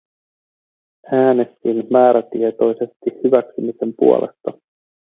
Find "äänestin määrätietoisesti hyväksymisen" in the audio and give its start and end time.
1.13-3.93